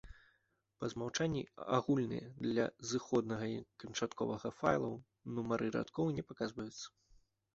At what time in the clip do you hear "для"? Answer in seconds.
2.45-2.63